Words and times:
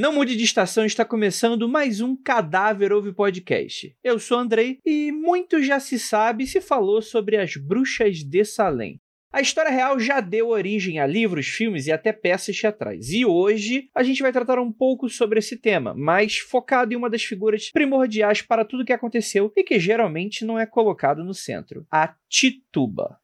Não 0.00 0.14
mude 0.14 0.34
de 0.34 0.44
estação, 0.44 0.86
está 0.86 1.04
começando 1.04 1.68
mais 1.68 2.00
um 2.00 2.16
Cadáver 2.16 2.90
Ouve 2.90 3.12
Podcast. 3.12 3.94
Eu 4.02 4.18
sou 4.18 4.38
Andrei 4.38 4.78
e 4.82 5.12
muito 5.12 5.62
já 5.62 5.78
se 5.78 5.98
sabe 5.98 6.46
se 6.46 6.58
falou 6.58 7.02
sobre 7.02 7.36
as 7.36 7.54
bruxas 7.54 8.24
de 8.24 8.42
Salem. 8.42 8.98
A 9.30 9.42
história 9.42 9.70
real 9.70 10.00
já 10.00 10.20
deu 10.20 10.48
origem 10.48 10.98
a 10.98 11.06
livros, 11.06 11.48
filmes 11.48 11.86
e 11.86 11.92
até 11.92 12.14
peças 12.14 12.58
teatrais. 12.58 13.10
E 13.10 13.26
hoje 13.26 13.90
a 13.94 14.02
gente 14.02 14.22
vai 14.22 14.32
tratar 14.32 14.58
um 14.58 14.72
pouco 14.72 15.06
sobre 15.06 15.38
esse 15.38 15.58
tema, 15.58 15.92
mas 15.94 16.38
focado 16.38 16.94
em 16.94 16.96
uma 16.96 17.10
das 17.10 17.22
figuras 17.22 17.70
primordiais 17.70 18.40
para 18.40 18.64
tudo 18.64 18.82
o 18.82 18.86
que 18.86 18.94
aconteceu 18.94 19.52
e 19.54 19.62
que 19.62 19.78
geralmente 19.78 20.46
não 20.46 20.58
é 20.58 20.64
colocado 20.64 21.22
no 21.22 21.34
centro: 21.34 21.86
a 21.92 22.14
Tituba. 22.26 23.20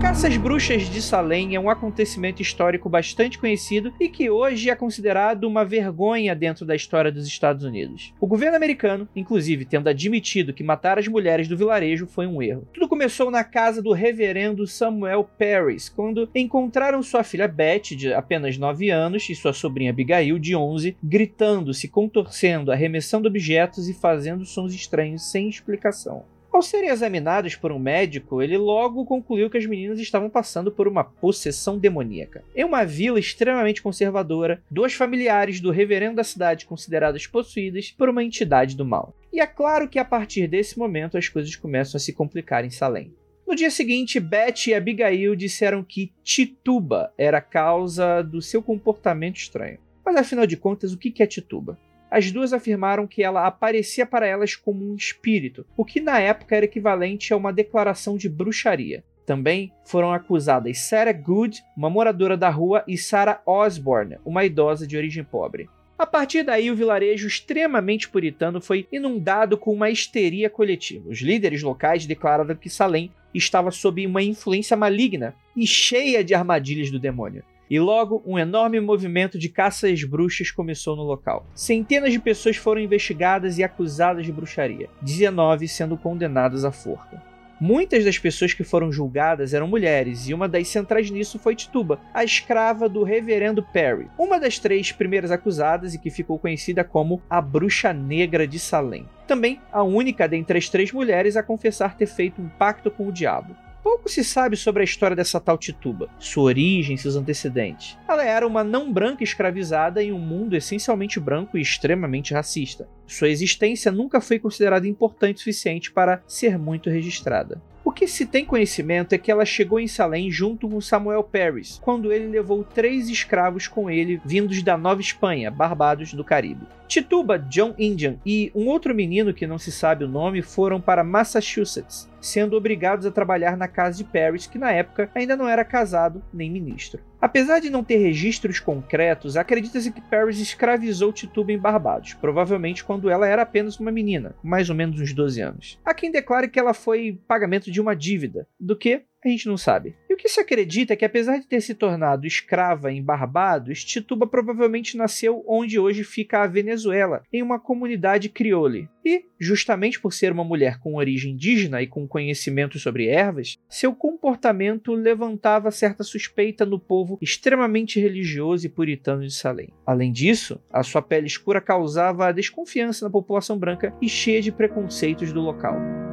Caça 0.00 0.28
às 0.28 0.36
bruxas 0.36 0.90
de 0.90 1.00
Salem 1.00 1.54
é 1.54 1.60
um 1.60 1.70
acontecimento 1.70 2.42
histórico 2.42 2.86
bastante 2.86 3.38
conhecido 3.38 3.94
e 3.98 4.08
que 4.08 4.28
hoje 4.28 4.68
é 4.68 4.76
considerado 4.76 5.44
uma 5.44 5.64
vergonha 5.64 6.34
dentro 6.34 6.66
da 6.66 6.76
história 6.76 7.10
dos 7.10 7.26
Estados 7.26 7.64
Unidos. 7.64 8.12
O 8.20 8.26
governo 8.26 8.56
americano, 8.56 9.08
inclusive, 9.16 9.64
tendo 9.64 9.88
admitido 9.88 10.52
que 10.52 10.62
matar 10.62 10.98
as 10.98 11.08
mulheres 11.08 11.48
do 11.48 11.56
vilarejo 11.56 12.06
foi 12.06 12.26
um 12.26 12.42
erro. 12.42 12.68
Tudo 12.74 12.88
começou 12.88 13.30
na 13.30 13.42
casa 13.42 13.80
do 13.80 13.92
reverendo 13.92 14.66
Samuel 14.66 15.24
Paris, 15.24 15.88
quando 15.88 16.28
encontraram 16.34 17.02
sua 17.02 17.24
filha 17.24 17.48
Beth, 17.48 17.96
de 17.96 18.12
apenas 18.12 18.58
9 18.58 18.90
anos, 18.90 19.28
e 19.30 19.34
sua 19.34 19.54
sobrinha 19.54 19.90
Abigail, 19.90 20.38
de 20.38 20.54
11, 20.54 20.94
gritando, 21.02 21.72
se 21.72 21.88
contorcendo, 21.88 22.70
arremessando 22.70 23.28
objetos 23.28 23.88
e 23.88 23.94
fazendo 23.94 24.44
sons 24.44 24.74
estranhos 24.74 25.30
sem 25.30 25.48
explicação. 25.48 26.35
Ao 26.56 26.62
serem 26.62 26.88
examinados 26.88 27.54
por 27.54 27.70
um 27.70 27.78
médico, 27.78 28.40
ele 28.40 28.56
logo 28.56 29.04
concluiu 29.04 29.50
que 29.50 29.58
as 29.58 29.66
meninas 29.66 30.00
estavam 30.00 30.30
passando 30.30 30.72
por 30.72 30.88
uma 30.88 31.04
possessão 31.04 31.78
demoníaca. 31.78 32.42
Em 32.56 32.64
uma 32.64 32.82
vila 32.82 33.20
extremamente 33.20 33.82
conservadora, 33.82 34.62
duas 34.70 34.94
familiares 34.94 35.60
do 35.60 35.70
reverendo 35.70 36.16
da 36.16 36.24
cidade 36.24 36.64
consideradas 36.64 37.26
possuídas 37.26 37.90
por 37.90 38.08
uma 38.08 38.24
entidade 38.24 38.74
do 38.74 38.86
mal. 38.86 39.14
E 39.30 39.38
é 39.38 39.46
claro 39.46 39.86
que 39.86 39.98
a 39.98 40.04
partir 40.04 40.48
desse 40.48 40.78
momento 40.78 41.18
as 41.18 41.28
coisas 41.28 41.54
começam 41.54 41.98
a 41.98 42.00
se 42.00 42.14
complicar 42.14 42.64
em 42.64 42.70
Salem. 42.70 43.12
No 43.46 43.54
dia 43.54 43.70
seguinte, 43.70 44.18
Beth 44.18 44.66
e 44.66 44.72
Abigail 44.72 45.36
disseram 45.36 45.84
que 45.84 46.10
Tituba 46.24 47.12
era 47.18 47.36
a 47.36 47.42
causa 47.42 48.22
do 48.22 48.40
seu 48.40 48.62
comportamento 48.62 49.36
estranho. 49.36 49.78
Mas 50.02 50.16
afinal 50.16 50.46
de 50.46 50.56
contas, 50.56 50.94
o 50.94 50.96
que 50.96 51.22
é 51.22 51.26
Tituba? 51.26 51.78
As 52.10 52.30
duas 52.30 52.52
afirmaram 52.52 53.06
que 53.06 53.22
ela 53.22 53.46
aparecia 53.46 54.06
para 54.06 54.26
elas 54.26 54.54
como 54.54 54.84
um 54.84 54.94
espírito, 54.94 55.66
o 55.76 55.84
que 55.84 56.00
na 56.00 56.18
época 56.20 56.54
era 56.56 56.64
equivalente 56.64 57.32
a 57.32 57.36
uma 57.36 57.52
declaração 57.52 58.16
de 58.16 58.28
bruxaria. 58.28 59.02
Também 59.26 59.72
foram 59.84 60.12
acusadas 60.12 60.78
Sarah 60.78 61.12
Good, 61.12 61.64
uma 61.76 61.90
moradora 61.90 62.36
da 62.36 62.48
rua, 62.48 62.84
e 62.86 62.96
Sarah 62.96 63.42
Osborne, 63.44 64.18
uma 64.24 64.44
idosa 64.44 64.86
de 64.86 64.96
origem 64.96 65.24
pobre. 65.24 65.68
A 65.98 66.06
partir 66.06 66.42
daí, 66.42 66.70
o 66.70 66.76
vilarejo 66.76 67.26
extremamente 67.26 68.08
puritano 68.08 68.60
foi 68.60 68.86
inundado 68.92 69.56
com 69.56 69.72
uma 69.72 69.90
histeria 69.90 70.48
coletiva. 70.48 71.08
Os 71.08 71.20
líderes 71.20 71.62
locais 71.62 72.06
declararam 72.06 72.54
que 72.54 72.68
Salem 72.68 73.10
estava 73.34 73.70
sob 73.70 74.06
uma 74.06 74.22
influência 74.22 74.76
maligna 74.76 75.34
e 75.56 75.66
cheia 75.66 76.22
de 76.22 76.34
armadilhas 76.34 76.90
do 76.90 76.98
demônio. 76.98 77.42
E 77.68 77.80
logo, 77.80 78.22
um 78.24 78.38
enorme 78.38 78.80
movimento 78.80 79.38
de 79.38 79.48
caça 79.48 79.88
às 79.88 80.04
bruxas 80.04 80.50
começou 80.50 80.94
no 80.94 81.02
local. 81.02 81.46
Centenas 81.54 82.12
de 82.12 82.20
pessoas 82.20 82.56
foram 82.56 82.80
investigadas 82.80 83.58
e 83.58 83.64
acusadas 83.64 84.24
de 84.24 84.32
bruxaria, 84.32 84.88
19 85.02 85.66
sendo 85.66 85.96
condenadas 85.96 86.64
à 86.64 86.70
forca. 86.70 87.20
Muitas 87.58 88.04
das 88.04 88.18
pessoas 88.18 88.52
que 88.52 88.62
foram 88.62 88.92
julgadas 88.92 89.54
eram 89.54 89.66
mulheres, 89.66 90.28
e 90.28 90.34
uma 90.34 90.46
das 90.46 90.68
centrais 90.68 91.10
nisso 91.10 91.38
foi 91.38 91.56
Tituba, 91.56 91.98
a 92.12 92.22
escrava 92.22 92.86
do 92.86 93.02
reverendo 93.02 93.62
Perry, 93.62 94.08
uma 94.18 94.38
das 94.38 94.58
três 94.58 94.92
primeiras 94.92 95.30
acusadas 95.30 95.94
e 95.94 95.98
que 95.98 96.10
ficou 96.10 96.38
conhecida 96.38 96.84
como 96.84 97.22
a 97.30 97.40
Bruxa 97.40 97.94
Negra 97.94 98.46
de 98.46 98.58
Salem. 98.58 99.08
Também 99.26 99.58
a 99.72 99.82
única 99.82 100.28
dentre 100.28 100.58
as 100.58 100.68
três 100.68 100.92
mulheres 100.92 101.34
a 101.34 101.42
confessar 101.42 101.96
ter 101.96 102.06
feito 102.06 102.42
um 102.42 102.48
pacto 102.48 102.90
com 102.90 103.08
o 103.08 103.12
diabo. 103.12 103.56
Pouco 103.86 104.08
se 104.08 104.24
sabe 104.24 104.56
sobre 104.56 104.82
a 104.82 104.84
história 104.84 105.14
dessa 105.14 105.38
tal 105.38 105.56
Tituba, 105.56 106.10
sua 106.18 106.42
origem, 106.42 106.96
seus 106.96 107.14
antecedentes. 107.14 107.96
Ela 108.08 108.24
era 108.24 108.44
uma 108.44 108.64
não 108.64 108.92
branca 108.92 109.22
escravizada 109.22 110.02
em 110.02 110.12
um 110.12 110.18
mundo 110.18 110.56
essencialmente 110.56 111.20
branco 111.20 111.56
e 111.56 111.60
extremamente 111.60 112.34
racista. 112.34 112.88
Sua 113.06 113.28
existência 113.28 113.92
nunca 113.92 114.20
foi 114.20 114.40
considerada 114.40 114.88
importante 114.88 115.36
o 115.36 115.38
suficiente 115.38 115.92
para 115.92 116.20
ser 116.26 116.58
muito 116.58 116.90
registrada. 116.90 117.62
O 117.84 117.92
que 117.92 118.08
se 118.08 118.26
tem 118.26 118.44
conhecimento 118.44 119.12
é 119.12 119.18
que 119.18 119.30
ela 119.30 119.44
chegou 119.44 119.78
em 119.78 119.86
Salem 119.86 120.28
junto 120.32 120.68
com 120.68 120.80
Samuel 120.80 121.22
Paris, 121.22 121.78
quando 121.80 122.12
ele 122.12 122.26
levou 122.26 122.64
três 122.64 123.08
escravos 123.08 123.68
com 123.68 123.88
ele 123.88 124.20
vindos 124.24 124.60
da 124.64 124.76
Nova 124.76 125.00
Espanha, 125.00 125.48
Barbados, 125.48 126.12
do 126.12 126.24
Caribe. 126.24 126.66
Tituba, 126.86 127.38
John 127.38 127.74
Indian 127.78 128.16
e 128.24 128.50
um 128.54 128.66
outro 128.66 128.94
menino 128.94 129.34
que 129.34 129.46
não 129.46 129.58
se 129.58 129.72
sabe 129.72 130.04
o 130.04 130.08
nome 130.08 130.40
foram 130.40 130.80
para 130.80 131.02
Massachusetts, 131.02 132.08
sendo 132.20 132.56
obrigados 132.56 133.04
a 133.04 133.10
trabalhar 133.10 133.56
na 133.56 133.68
casa 133.68 133.98
de 133.98 134.04
Paris, 134.04 134.46
que 134.46 134.58
na 134.58 134.72
época 134.72 135.10
ainda 135.14 135.36
não 135.36 135.48
era 135.48 135.64
casado 135.64 136.22
nem 136.32 136.50
ministro. 136.50 137.02
Apesar 137.20 137.60
de 137.60 137.70
não 137.70 137.82
ter 137.82 137.96
registros 137.96 138.60
concretos, 138.60 139.36
acredita-se 139.36 139.90
que 139.90 140.00
Paris 140.00 140.38
escravizou 140.38 141.12
Tituba 141.12 141.50
em 141.50 141.58
Barbados, 141.58 142.14
provavelmente 142.14 142.84
quando 142.84 143.10
ela 143.10 143.26
era 143.26 143.42
apenas 143.42 143.80
uma 143.80 143.90
menina, 143.90 144.34
mais 144.42 144.70
ou 144.70 144.76
menos 144.76 145.00
uns 145.00 145.12
12 145.12 145.40
anos. 145.40 145.80
Há 145.84 145.92
quem 145.92 146.10
declare 146.10 146.48
que 146.48 146.58
ela 146.58 146.74
foi 146.74 147.18
pagamento 147.26 147.70
de 147.70 147.80
uma 147.80 147.96
dívida, 147.96 148.46
do 148.60 148.76
que 148.76 149.02
a 149.28 149.30
gente 149.30 149.46
não 149.46 149.56
sabe. 149.56 149.94
E 150.08 150.14
o 150.14 150.16
que 150.16 150.28
se 150.28 150.40
acredita 150.40 150.92
é 150.92 150.96
que, 150.96 151.04
apesar 151.04 151.38
de 151.38 151.46
ter 151.46 151.60
se 151.60 151.74
tornado 151.74 152.26
escrava 152.26 152.92
em 152.92 153.02
Barbados, 153.02 153.84
Tituba 153.84 154.26
provavelmente 154.26 154.96
nasceu 154.96 155.44
onde 155.46 155.78
hoje 155.78 156.04
fica 156.04 156.42
a 156.42 156.46
Venezuela, 156.46 157.22
em 157.32 157.42
uma 157.42 157.58
comunidade 157.58 158.28
criole. 158.28 158.88
E, 159.04 159.24
justamente 159.38 160.00
por 160.00 160.12
ser 160.12 160.32
uma 160.32 160.42
mulher 160.42 160.78
com 160.80 160.96
origem 160.96 161.32
indígena 161.32 161.80
e 161.80 161.86
com 161.86 162.08
conhecimento 162.08 162.78
sobre 162.78 163.06
ervas, 163.06 163.56
seu 163.68 163.94
comportamento 163.94 164.92
levantava 164.92 165.70
certa 165.70 166.02
suspeita 166.02 166.66
no 166.66 166.78
povo 166.78 167.18
extremamente 167.20 168.00
religioso 168.00 168.66
e 168.66 168.70
puritano 168.70 169.22
de 169.22 169.32
Salem. 169.32 169.68
Além 169.86 170.10
disso, 170.10 170.60
a 170.72 170.82
sua 170.82 171.02
pele 171.02 171.26
escura 171.26 171.60
causava 171.60 172.32
desconfiança 172.32 173.04
na 173.04 173.10
população 173.10 173.58
branca 173.58 173.94
e 174.02 174.08
cheia 174.08 174.42
de 174.42 174.50
preconceitos 174.50 175.32
do 175.32 175.40
local. 175.40 176.05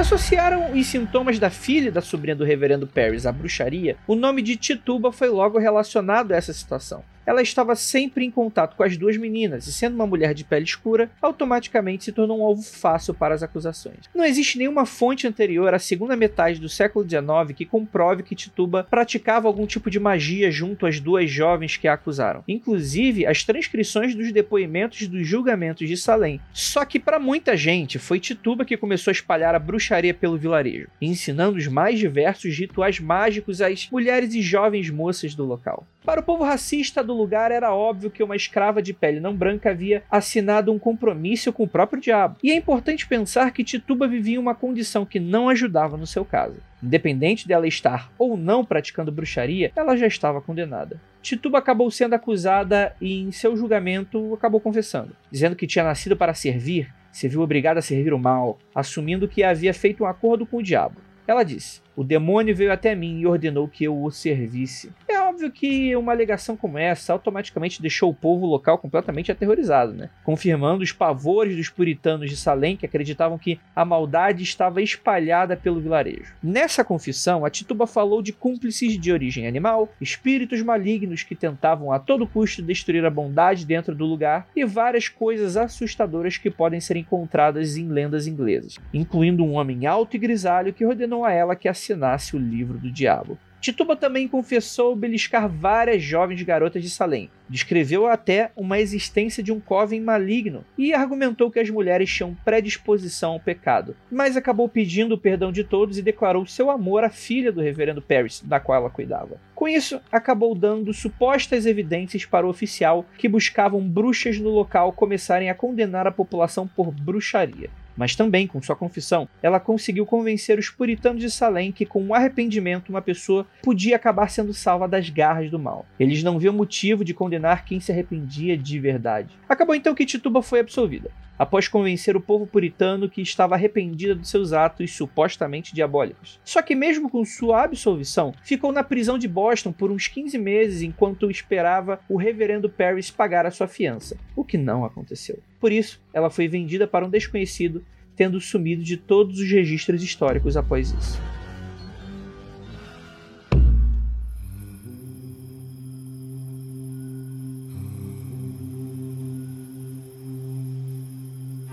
Associaram 0.00 0.72
os 0.72 0.86
sintomas 0.86 1.38
da 1.38 1.50
filha 1.50 1.88
e 1.88 1.90
da 1.90 2.00
sobrinha 2.00 2.34
do 2.34 2.42
reverendo 2.42 2.86
Paris 2.86 3.26
à 3.26 3.32
bruxaria, 3.32 3.98
o 4.06 4.14
nome 4.14 4.40
de 4.40 4.56
Tituba 4.56 5.12
foi 5.12 5.28
logo 5.28 5.58
relacionado 5.58 6.32
a 6.32 6.36
essa 6.36 6.54
situação 6.54 7.04
ela 7.30 7.42
estava 7.42 7.76
sempre 7.76 8.24
em 8.24 8.30
contato 8.30 8.74
com 8.76 8.82
as 8.82 8.96
duas 8.96 9.16
meninas 9.16 9.68
e, 9.68 9.72
sendo 9.72 9.94
uma 9.94 10.06
mulher 10.06 10.34
de 10.34 10.42
pele 10.42 10.64
escura, 10.64 11.08
automaticamente 11.22 12.04
se 12.04 12.12
tornou 12.12 12.40
um 12.40 12.44
alvo 12.44 12.62
fácil 12.62 13.14
para 13.14 13.32
as 13.32 13.42
acusações. 13.42 14.10
Não 14.12 14.24
existe 14.24 14.58
nenhuma 14.58 14.84
fonte 14.84 15.28
anterior 15.28 15.72
à 15.72 15.78
segunda 15.78 16.16
metade 16.16 16.60
do 16.60 16.68
século 16.68 17.08
XIX 17.08 17.56
que 17.56 17.64
comprove 17.64 18.24
que 18.24 18.34
Tituba 18.34 18.84
praticava 18.90 19.46
algum 19.46 19.64
tipo 19.64 19.88
de 19.88 20.00
magia 20.00 20.50
junto 20.50 20.86
às 20.86 20.98
duas 20.98 21.30
jovens 21.30 21.76
que 21.76 21.86
a 21.86 21.94
acusaram. 21.94 22.42
Inclusive, 22.48 23.24
as 23.24 23.44
transcrições 23.44 24.12
dos 24.12 24.32
depoimentos 24.32 25.06
dos 25.06 25.24
julgamentos 25.24 25.86
de 25.86 25.96
Salem. 25.96 26.40
Só 26.52 26.84
que 26.84 26.98
para 26.98 27.20
muita 27.20 27.56
gente, 27.56 27.96
foi 27.96 28.18
Tituba 28.18 28.64
que 28.64 28.76
começou 28.76 29.12
a 29.12 29.12
espalhar 29.12 29.54
a 29.54 29.58
bruxaria 29.60 30.12
pelo 30.12 30.36
vilarejo, 30.36 30.88
ensinando 31.00 31.58
os 31.58 31.68
mais 31.68 31.96
diversos 31.96 32.58
rituais 32.58 32.98
mágicos 32.98 33.62
às 33.62 33.88
mulheres 33.88 34.34
e 34.34 34.42
jovens 34.42 34.90
moças 34.90 35.32
do 35.32 35.44
local. 35.44 35.86
Para 36.04 36.20
o 36.20 36.24
povo 36.24 36.44
racista 36.44 37.04
do 37.04 37.12
lugar, 37.12 37.52
era 37.52 37.74
óbvio 37.74 38.10
que 38.10 38.22
uma 38.22 38.34
escrava 38.34 38.80
de 38.80 38.94
pele 38.94 39.20
não 39.20 39.36
branca 39.36 39.70
havia 39.70 40.02
assinado 40.10 40.72
um 40.72 40.78
compromisso 40.78 41.52
com 41.52 41.64
o 41.64 41.68
próprio 41.68 42.00
diabo. 42.00 42.36
E 42.42 42.50
é 42.50 42.56
importante 42.56 43.06
pensar 43.06 43.50
que 43.52 43.62
Tituba 43.62 44.08
vivia 44.08 44.40
uma 44.40 44.54
condição 44.54 45.04
que 45.04 45.20
não 45.20 45.50
ajudava 45.50 45.98
no 45.98 46.06
seu 46.06 46.24
caso. 46.24 46.56
Independente 46.82 47.46
dela 47.46 47.68
estar 47.68 48.10
ou 48.18 48.34
não 48.34 48.64
praticando 48.64 49.12
bruxaria, 49.12 49.70
ela 49.76 49.94
já 49.94 50.06
estava 50.06 50.40
condenada. 50.40 50.98
Tituba 51.20 51.58
acabou 51.58 51.90
sendo 51.90 52.14
acusada 52.14 52.96
e, 52.98 53.20
em 53.20 53.30
seu 53.30 53.54
julgamento, 53.54 54.32
acabou 54.32 54.58
confessando, 54.58 55.14
dizendo 55.30 55.54
que 55.54 55.66
tinha 55.66 55.84
nascido 55.84 56.16
para 56.16 56.32
servir, 56.32 56.90
se 57.12 57.28
viu 57.28 57.42
obrigada 57.42 57.80
a 57.80 57.82
servir 57.82 58.14
o 58.14 58.18
mal, 58.18 58.58
assumindo 58.74 59.28
que 59.28 59.42
havia 59.42 59.74
feito 59.74 60.02
um 60.02 60.06
acordo 60.06 60.46
com 60.46 60.56
o 60.56 60.62
diabo. 60.62 60.96
Ela 61.30 61.44
disse: 61.44 61.80
O 61.94 62.02
demônio 62.02 62.56
veio 62.56 62.72
até 62.72 62.92
mim 62.94 63.20
e 63.20 63.26
ordenou 63.26 63.68
que 63.68 63.84
eu 63.84 64.02
o 64.02 64.10
servisse 64.10 64.90
óbvio 65.40 65.50
que 65.50 65.96
uma 65.96 66.12
alegação 66.12 66.54
como 66.54 66.76
essa 66.76 67.14
automaticamente 67.14 67.80
deixou 67.80 68.10
o 68.10 68.14
povo 68.14 68.44
local 68.44 68.76
completamente 68.76 69.32
aterrorizado, 69.32 69.92
né? 69.92 70.10
confirmando 70.22 70.82
os 70.82 70.92
pavores 70.92 71.56
dos 71.56 71.70
puritanos 71.70 72.28
de 72.28 72.36
Salem 72.36 72.76
que 72.76 72.84
acreditavam 72.84 73.38
que 73.38 73.58
a 73.74 73.84
maldade 73.84 74.42
estava 74.42 74.82
espalhada 74.82 75.56
pelo 75.56 75.80
vilarejo. 75.80 76.34
Nessa 76.42 76.84
confissão, 76.84 77.44
a 77.44 77.50
Tituba 77.50 77.86
falou 77.86 78.20
de 78.20 78.32
cúmplices 78.32 78.98
de 78.98 79.12
origem 79.12 79.46
animal, 79.46 79.88
espíritos 80.00 80.60
malignos 80.62 81.22
que 81.22 81.34
tentavam 81.34 81.90
a 81.90 81.98
todo 81.98 82.26
custo 82.26 82.62
destruir 82.62 83.04
a 83.04 83.10
bondade 83.10 83.64
dentro 83.64 83.94
do 83.94 84.04
lugar 84.04 84.46
e 84.54 84.64
várias 84.64 85.08
coisas 85.08 85.56
assustadoras 85.56 86.36
que 86.36 86.50
podem 86.50 86.80
ser 86.80 86.96
encontradas 86.96 87.76
em 87.76 87.88
lendas 87.88 88.26
inglesas, 88.26 88.78
incluindo 88.92 89.42
um 89.42 89.54
homem 89.54 89.86
alto 89.86 90.16
e 90.16 90.18
grisalho 90.18 90.72
que 90.72 90.84
ordenou 90.84 91.24
a 91.24 91.32
ela 91.32 91.56
que 91.56 91.68
assinasse 91.68 92.36
o 92.36 92.38
livro 92.38 92.78
do 92.78 92.90
diabo. 92.90 93.38
Tituba 93.60 93.94
também 93.94 94.26
confessou 94.26 94.96
beliscar 94.96 95.46
várias 95.46 96.02
jovens 96.02 96.42
garotas 96.42 96.82
de 96.82 96.88
Salem, 96.88 97.28
descreveu 97.46 98.06
até 98.06 98.50
uma 98.56 98.78
existência 98.78 99.42
de 99.42 99.52
um 99.52 99.60
coven 99.60 100.00
maligno 100.00 100.64
e 100.78 100.94
argumentou 100.94 101.50
que 101.50 101.60
as 101.60 101.68
mulheres 101.68 102.10
tinham 102.10 102.34
predisposição 102.42 103.32
ao 103.32 103.40
pecado, 103.40 103.94
mas 104.10 104.34
acabou 104.34 104.66
pedindo 104.66 105.14
o 105.14 105.18
perdão 105.18 105.52
de 105.52 105.62
todos 105.62 105.98
e 105.98 106.02
declarou 106.02 106.46
seu 106.46 106.70
amor 106.70 107.04
à 107.04 107.10
filha 107.10 107.52
do 107.52 107.60
reverendo 107.60 108.00
Paris, 108.00 108.42
da 108.42 108.58
qual 108.58 108.80
ela 108.80 108.90
cuidava. 108.90 109.38
Com 109.54 109.68
isso, 109.68 110.00
acabou 110.10 110.54
dando 110.54 110.94
supostas 110.94 111.66
evidências 111.66 112.24
para 112.24 112.46
o 112.46 112.50
oficial 112.50 113.04
que 113.18 113.28
buscavam 113.28 113.86
bruxas 113.86 114.38
no 114.38 114.48
local 114.48 114.90
começarem 114.90 115.50
a 115.50 115.54
condenar 115.54 116.06
a 116.06 116.12
população 116.12 116.66
por 116.66 116.90
bruxaria 116.90 117.68
mas 117.96 118.14
também, 118.14 118.46
com 118.46 118.62
sua 118.62 118.76
confissão, 118.76 119.28
ela 119.42 119.60
conseguiu 119.60 120.06
convencer 120.06 120.58
os 120.58 120.70
puritanos 120.70 121.20
de 121.20 121.30
Salem 121.30 121.72
que, 121.72 121.86
com 121.86 122.02
um 122.02 122.14
arrependimento, 122.14 122.88
uma 122.88 123.02
pessoa 123.02 123.46
podia 123.62 123.96
acabar 123.96 124.30
sendo 124.30 124.54
salva 124.54 124.88
das 124.88 125.08
garras 125.08 125.50
do 125.50 125.58
mal. 125.58 125.86
Eles 125.98 126.22
não 126.22 126.38
viam 126.38 126.54
motivo 126.54 127.04
de 127.04 127.14
condenar 127.14 127.64
quem 127.64 127.80
se 127.80 127.92
arrependia 127.92 128.56
de 128.56 128.78
verdade. 128.78 129.34
Acabou 129.48 129.74
então 129.74 129.94
que 129.94 130.06
Tituba 130.06 130.42
foi 130.42 130.60
absolvida 130.60 131.10
após 131.40 131.66
convencer 131.66 132.14
o 132.18 132.20
povo 132.20 132.46
puritano 132.46 133.08
que 133.08 133.22
estava 133.22 133.54
arrependida 133.54 134.14
dos 134.14 134.28
seus 134.28 134.52
atos 134.52 134.94
supostamente 134.94 135.74
diabólicos. 135.74 136.38
Só 136.44 136.60
que, 136.60 136.74
mesmo 136.74 137.08
com 137.08 137.24
sua 137.24 137.64
absolvição, 137.64 138.34
ficou 138.44 138.70
na 138.70 138.84
prisão 138.84 139.16
de 139.16 139.26
Boston 139.26 139.72
por 139.72 139.90
uns 139.90 140.06
15 140.06 140.36
meses 140.36 140.82
enquanto 140.82 141.30
esperava 141.30 141.98
o 142.10 142.18
reverendo 142.18 142.68
Paris 142.68 143.10
pagar 143.10 143.46
a 143.46 143.50
sua 143.50 143.66
fiança, 143.66 144.18
o 144.36 144.44
que 144.44 144.58
não 144.58 144.84
aconteceu. 144.84 145.38
Por 145.58 145.72
isso, 145.72 145.98
ela 146.12 146.28
foi 146.28 146.46
vendida 146.46 146.86
para 146.86 147.06
um 147.06 147.10
desconhecido, 147.10 147.82
tendo 148.14 148.38
sumido 148.38 148.82
de 148.82 148.98
todos 148.98 149.40
os 149.40 149.50
registros 149.50 150.02
históricos 150.02 150.58
após 150.58 150.92
isso. 150.92 151.29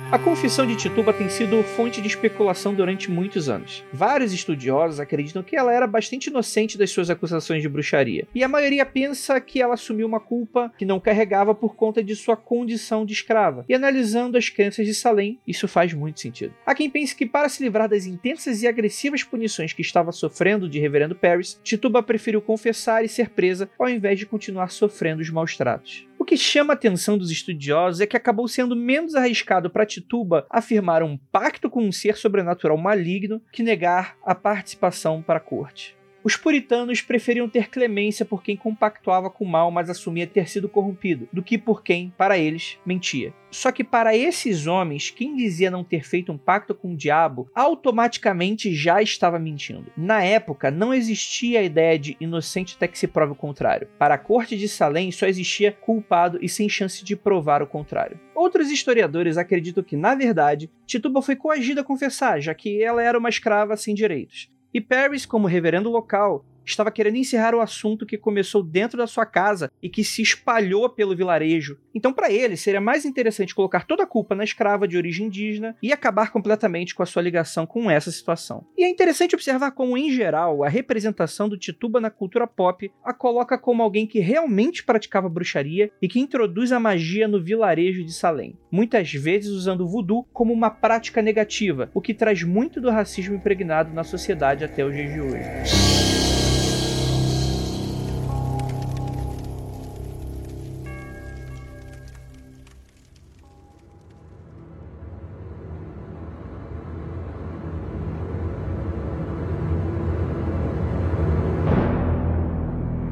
A 0.10 0.18
confissão 0.18 0.66
de 0.66 0.74
Tituba 0.78 1.12
tem 1.12 1.28
sido 1.28 1.62
fonte 1.62 2.00
de 2.00 2.08
especulação 2.08 2.74
durante 2.74 3.12
muitos 3.12 3.50
anos. 3.50 3.84
Vários 3.92 4.32
estudiosos 4.32 5.02
acreditam 5.02 5.44
que 5.44 5.54
ela 5.54 5.74
era 5.74 5.86
bastante 5.86 6.28
inocente 6.28 6.78
das 6.78 6.92
suas 6.92 7.10
acusações 7.10 7.62
de 7.62 7.68
bruxaria, 7.68 8.26
e 8.34 8.42
a 8.42 8.48
maioria 8.48 8.86
pensa 8.86 9.38
que 9.42 9.62
ela 9.62 9.74
assumiu 9.74 10.08
uma 10.08 10.22
culpa 10.22 10.72
que 10.78 10.86
não 10.86 10.98
carregava 10.98 11.54
por 11.54 11.76
conta 11.76 12.02
de 12.02 12.16
sua 12.16 12.38
condição 12.38 13.06
de 13.06 13.12
escrava. 13.12 13.66
E 13.68 13.74
analisando 13.74 14.38
as 14.38 14.48
crenças 14.48 14.86
de 14.86 14.96
Salem, 14.96 15.42
isso 15.46 15.68
faz 15.68 15.94
muito 15.94 16.22
sentido. 16.22 16.54
Há 16.66 16.74
quem 16.74 16.90
pense 16.90 17.14
que 17.14 17.26
para 17.26 17.50
se 17.50 17.62
livrar 17.62 17.90
das 17.90 18.06
intensas 18.06 18.62
e 18.62 18.68
agressivas 18.68 19.26
punições 19.26 19.74
que 19.74 19.82
estava 19.82 20.14
sofrendo 20.14 20.70
de 20.70 20.80
Reverendo 20.80 21.16
Paris, 21.16 21.60
Tituba 21.62 22.02
preferiu 22.02 22.42
confessar 22.42 23.04
e 23.04 23.10
ser 23.10 23.32
presa 23.32 23.70
ao 23.78 23.90
invés 23.90 24.18
de 24.18 24.26
continuar 24.26 24.72
sofrendo 24.72 25.22
os 25.22 25.30
maus 25.30 25.58
tratos. 25.58 26.08
O 26.28 26.30
que 26.30 26.36
chama 26.36 26.74
a 26.74 26.76
atenção 26.76 27.18
dos 27.18 27.32
estudiosos 27.32 28.02
é 28.02 28.06
que 28.06 28.18
acabou 28.18 28.50
sendo 28.50 28.76
menos 28.76 29.16
arriscado 29.16 29.70
para 29.70 29.86
Tituba 29.86 30.46
afirmar 30.50 31.02
um 31.02 31.16
pacto 31.16 31.70
com 31.70 31.82
um 31.82 31.90
ser 31.90 32.18
sobrenatural 32.18 32.78
maligno 32.78 33.42
que 33.50 33.64
negar 33.64 34.18
a 34.22 34.36
participação 34.36 35.22
para 35.22 35.38
a 35.38 35.40
corte. 35.40 35.96
Os 36.28 36.36
puritanos 36.36 37.00
preferiam 37.00 37.48
ter 37.48 37.70
clemência 37.70 38.26
por 38.26 38.44
quem 38.44 38.58
compactuava 38.58 39.30
com 39.30 39.46
o 39.46 39.48
mal, 39.48 39.72
mas 39.72 39.90
assumia 39.90 40.28
ter 40.28 40.50
sido 40.50 40.68
corrompido, 40.68 41.26
do 41.32 41.42
que 41.42 41.58
por 41.58 41.82
quem, 41.82 42.14
para 42.18 42.38
eles, 42.38 42.78
mentia. 42.86 43.34
Só 43.50 43.72
que 43.72 43.82
para 43.82 44.14
esses 44.14 44.68
homens, 44.68 45.10
quem 45.10 45.38
dizia 45.38 45.72
não 45.72 45.86
ter 45.86 46.06
feito 46.06 46.30
um 46.30 46.38
pacto 46.38 46.76
com 46.76 46.92
o 46.92 46.98
diabo, 46.98 47.50
automaticamente 47.56 48.76
já 48.76 49.02
estava 49.02 49.40
mentindo. 49.40 49.90
Na 49.96 50.22
época, 50.22 50.70
não 50.70 50.94
existia 50.94 51.62
a 51.62 51.64
ideia 51.64 51.98
de 51.98 52.18
inocente 52.20 52.76
até 52.76 52.90
que 52.90 53.00
se 53.00 53.08
prove 53.08 53.32
o 53.32 53.36
contrário. 53.36 53.88
Para 53.98 54.16
a 54.16 54.18
corte 54.18 54.58
de 54.58 54.68
Salem, 54.68 55.14
só 55.14 55.28
existia 55.28 55.72
culpado 55.72 56.40
e 56.42 56.50
sem 56.50 56.68
chance 56.68 57.06
de 57.06 57.16
provar 57.16 57.64
o 57.64 57.68
contrário. 57.68 58.20
Outros 58.36 58.70
historiadores 58.70 59.38
acreditam 59.38 59.82
que, 59.82 59.96
na 59.96 60.14
verdade, 60.14 60.70
Tituba 60.86 61.22
foi 61.22 61.38
coagida 61.38 61.80
a 61.80 61.86
confessar, 61.86 62.42
já 62.42 62.54
que 62.54 62.84
ela 62.84 63.02
era 63.02 63.18
uma 63.18 63.30
escrava 63.30 63.78
sem 63.78 63.96
direitos. 63.96 64.50
E 64.78 64.82
Paris, 64.82 65.26
como 65.26 65.48
reverendo 65.48 65.90
local, 65.90 66.46
estava 66.70 66.92
querendo 66.92 67.18
encerrar 67.18 67.56
o 67.56 67.62
assunto 67.62 68.06
que 68.06 68.18
começou 68.18 68.62
dentro 68.62 68.98
da 68.98 69.08
sua 69.08 69.26
casa 69.26 69.72
e 69.82 69.90
que 69.90 70.04
se 70.04 70.22
espalhou 70.22 70.90
pelo 70.90 71.16
vilarejo. 71.16 71.78
Então, 71.94 72.14
para 72.14 72.32
ele, 72.32 72.58
seria 72.58 72.82
mais 72.82 73.06
interessante 73.06 73.56
colocar 73.56 73.86
toda 73.86 74.04
a 74.04 74.08
culpa 74.08 74.36
na 74.36 74.44
escrava 74.44 74.88
de 74.88 74.98
origem 74.98 75.28
indígena 75.28 75.76
e 75.82 75.92
acabar 75.92 76.32
completamente 76.32 76.94
com 76.94 77.04
a 77.04 77.06
sua 77.06 77.22
ligação 77.22 77.66
com 77.66 77.90
essa 77.90 78.12
situação. 78.12 78.66
E 78.78 78.84
é 78.84 78.90
interessante 78.90 79.36
observar 79.36 79.72
como, 79.72 79.98
em 79.98 80.12
geral, 80.12 80.64
a 80.64 80.70
representação 80.70 81.50
do 81.50 81.58
Tituba 81.58 82.00
na 82.00 82.10
cultura 82.10 82.46
pop 82.46 82.92
a 83.04 83.14
coloca 83.14 83.58
como 83.58 83.82
alguém 83.82 84.06
que 84.06 84.20
realmente 84.20 84.84
praticava 84.84 85.30
bruxaria 85.30 85.92
e 86.02 86.08
que 86.08 86.20
introduz 86.20 86.72
a 86.72 86.80
magia 86.80 87.28
no 87.28 87.42
vilarejo 87.42 88.04
de 88.04 88.14
Salem, 88.14 88.56
muitas 88.72 89.12
vezes 89.14 89.52
usando 89.52 89.82
o 89.82 89.88
voodoo 89.88 90.28
como 90.34 90.54
uma 90.54 90.70
prática 90.70 91.22
negativa, 91.22 91.90
o 91.94 92.02
que 92.02 92.14
traz 92.14 92.44
muito 92.44 92.80
do 92.80 92.90
racismo 92.90 93.36
impregnado 93.36 93.94
na 93.94 94.04
sociedade 94.04 94.64
até 94.64 94.86
os 94.86 94.94
dias 94.94 95.14
de 95.14 95.22
hoje. 95.22 95.97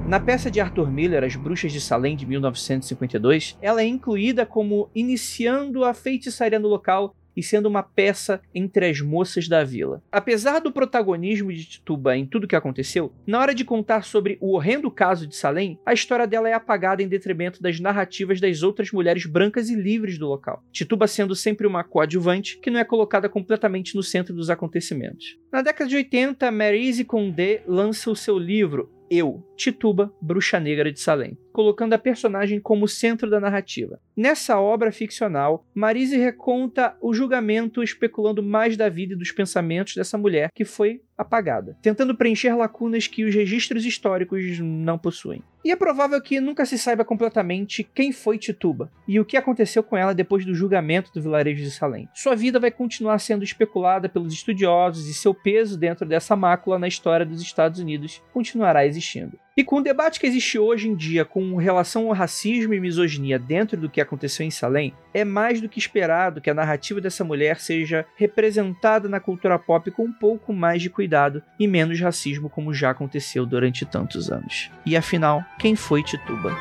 Na 0.08 0.20
peça 0.20 0.52
de 0.52 0.62
Arthur 0.62 0.92
Miller, 0.92 1.24
As 1.24 1.36
Bruxas 1.36 1.72
de 1.72 1.82
Salem, 1.82 2.16
de 2.16 2.28
1952, 2.28 3.58
ela 3.60 3.82
é 3.82 3.88
incluída 3.88 4.46
como 4.46 4.88
iniciando 4.94 5.84
a 5.84 5.96
feitiçaria 5.96 6.60
no 6.60 6.68
local 6.68 7.16
e 7.36 7.42
sendo 7.42 7.66
uma 7.68 7.82
peça 7.82 8.40
entre 8.54 8.88
as 8.88 9.02
moças 9.02 9.48
da 9.48 9.64
vila. 9.64 10.02
Apesar 10.12 10.60
do 10.60 10.72
protagonismo 10.72 11.52
de 11.52 11.66
Tituba 11.66 12.16
em 12.16 12.26
tudo 12.26 12.48
que 12.48 12.56
aconteceu, 12.56 13.12
na 13.26 13.40
hora 13.40 13.54
de 13.54 13.66
contar 13.66 14.04
sobre 14.04 14.38
o 14.40 14.54
horrendo 14.54 14.92
caso 14.92 15.28
de 15.28 15.36
Salem, 15.36 15.80
a 15.84 15.92
história 15.92 16.28
dela 16.28 16.48
é 16.48 16.54
apagada 16.54 17.02
em 17.02 17.08
detrimento 17.08 17.62
das 17.62 17.80
narrativas 17.80 18.40
das 18.40 18.64
outras 18.64 18.92
mulheres 18.92 19.26
brancas 19.26 19.70
e 19.70 19.76
livres 19.76 20.18
do 20.18 20.28
local. 20.28 20.64
Tituba 20.72 21.08
sendo 21.08 21.36
sempre 21.36 21.68
uma 21.68 21.84
coadjuvante 21.84 22.60
que 22.60 22.70
não 22.70 22.80
é 22.80 22.86
colocada 22.86 23.28
completamente 23.28 23.96
no 23.96 24.04
centro 24.04 24.36
dos 24.36 24.52
acontecimentos. 24.52 25.38
Na 25.52 25.64
década 25.64 25.90
de 25.90 25.96
80, 25.96 26.50
Maryse 26.52 27.04
Condé 27.04 27.64
lança 27.68 28.12
o 28.12 28.16
seu 28.16 28.38
livro 28.38 28.95
eu, 29.10 29.44
Tituba, 29.56 30.14
Bruxa 30.22 30.60
Negra 30.60 30.92
de 30.92 31.00
Salem, 31.00 31.38
colocando 31.56 31.94
a 31.94 31.98
personagem 31.98 32.60
como 32.60 32.86
centro 32.86 33.30
da 33.30 33.40
narrativa. 33.40 33.98
Nessa 34.14 34.60
obra 34.60 34.92
ficcional, 34.92 35.66
Marise 35.74 36.18
reconta 36.18 36.98
o 37.00 37.14
julgamento 37.14 37.82
especulando 37.82 38.44
mais 38.44 38.76
da 38.76 38.90
vida 38.90 39.14
e 39.14 39.18
dos 39.18 39.32
pensamentos 39.32 39.96
dessa 39.96 40.18
mulher 40.18 40.50
que 40.54 40.66
foi 40.66 41.02
apagada, 41.18 41.78
tentando 41.82 42.14
preencher 42.14 42.54
lacunas 42.54 43.08
que 43.08 43.24
os 43.24 43.34
registros 43.34 43.86
históricos 43.86 44.60
não 44.60 44.98
possuem. 44.98 45.42
E 45.64 45.72
é 45.72 45.78
provável 45.78 46.22
que 46.22 46.42
nunca 46.42 46.66
se 46.66 46.78
saiba 46.78 47.06
completamente 47.06 47.86
quem 47.96 48.12
foi 48.12 48.38
Tituba 48.38 48.92
e 49.08 49.18
o 49.18 49.24
que 49.24 49.38
aconteceu 49.38 49.82
com 49.82 49.96
ela 49.96 50.14
depois 50.14 50.46
do 50.46 50.54
julgamento 50.54 51.14
do 51.14 51.22
vilarejo 51.22 51.64
de 51.64 51.72
Salem. 51.72 52.10
Sua 52.14 52.36
vida 52.36 52.60
vai 52.60 52.70
continuar 52.70 53.18
sendo 53.20 53.46
especulada 53.46 54.10
pelos 54.10 54.34
estudiosos 54.34 55.08
e 55.08 55.14
seu 55.14 55.34
peso 55.34 55.78
dentro 55.78 56.06
dessa 56.06 56.36
mácula 56.36 56.78
na 56.78 56.88
história 56.88 57.26
dos 57.26 57.42
Estados 57.42 57.80
Unidos 57.80 58.22
continuará 58.34 58.86
existindo. 58.86 59.40
E 59.58 59.64
com 59.64 59.78
o 59.78 59.82
debate 59.82 60.20
que 60.20 60.28
existe 60.28 60.60
hoje 60.60 60.90
em 60.90 60.96
dia 60.96 61.24
com 61.24 61.56
relação 61.56 62.08
ao 62.08 62.14
racismo 62.14 62.74
e 62.74 62.80
misoginia 62.80 63.40
dentro 63.40 63.80
do 63.80 63.90
que 63.90 64.02
aconteceu 64.02 64.46
em 64.46 64.52
Salem, 64.52 64.94
é 65.14 65.24
mais 65.24 65.62
do 65.62 65.70
que 65.70 65.80
esperado 65.80 66.42
que 66.42 66.50
a 66.50 66.54
narrativa 66.54 67.00
dessa 67.00 67.24
mulher 67.24 67.62
seja 67.62 68.06
representada 68.18 69.08
na 69.08 69.22
cultura 69.22 69.58
pop 69.58 69.90
com 69.92 70.04
um 70.04 70.12
pouco 70.12 70.52
mais 70.52 70.82
de 70.82 70.90
cuidado 70.90 71.42
e 71.58 71.68
menos 71.68 72.02
racismo 72.02 72.50
como 72.50 72.74
já 72.74 72.90
aconteceu 72.90 73.46
durante 73.46 73.86
tantos 73.86 74.30
anos. 74.30 74.70
E 74.86 74.98
afinal, 74.98 75.42
quem 75.58 75.74
foi 75.74 76.04
Tituba? 76.04 76.54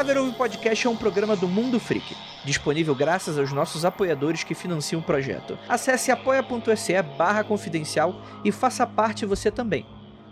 Cadáver 0.00 0.22
Ouve 0.22 0.34
Podcast 0.34 0.86
é 0.86 0.88
um 0.88 0.96
programa 0.96 1.36
do 1.36 1.46
Mundo 1.46 1.78
Freak, 1.78 2.16
disponível 2.42 2.94
graças 2.94 3.36
aos 3.36 3.52
nossos 3.52 3.84
apoiadores 3.84 4.42
que 4.42 4.54
financiam 4.54 5.02
o 5.02 5.04
projeto. 5.04 5.58
Acesse 5.68 6.10
apoia.se 6.10 7.02
barra 7.18 7.44
confidencial 7.44 8.14
e 8.42 8.50
faça 8.50 8.86
parte 8.86 9.26
você 9.26 9.50
também. 9.50 9.84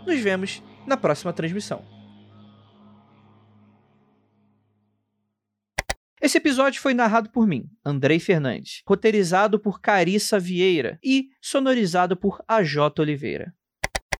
Nos 0.07 0.19
vemos 0.21 0.63
na 0.87 0.97
próxima 0.97 1.31
transmissão. 1.31 1.85
Esse 6.19 6.39
episódio 6.39 6.81
foi 6.81 6.95
narrado 6.95 7.29
por 7.29 7.45
mim, 7.45 7.69
Andrei 7.85 8.19
Fernandes, 8.19 8.81
roteirizado 8.87 9.59
por 9.59 9.79
Carissa 9.79 10.39
Vieira 10.39 10.97
e 11.03 11.27
sonorizado 11.39 12.17
por 12.17 12.43
AJ 12.47 12.97
Oliveira. 12.97 13.53